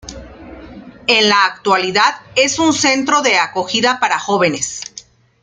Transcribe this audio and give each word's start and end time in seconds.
En 1.05 1.29
la 1.29 1.45
actualidad 1.45 2.21
es 2.35 2.57
un 2.57 2.73
centro 2.73 3.21
de 3.21 3.37
acogida 3.37 3.99
para 3.99 4.17
jóvenes. 4.17 4.81